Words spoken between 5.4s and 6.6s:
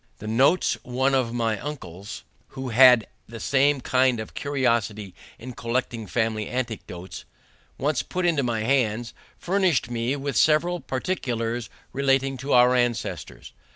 collecting family